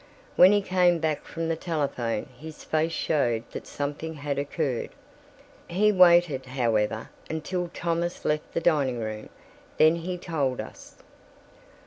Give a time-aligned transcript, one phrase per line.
[0.35, 4.89] When he came back from the telephone his face showed that something had occurred.
[5.67, 9.29] He waited, however, until Thomas left the dining room:
[9.77, 10.95] then he told us.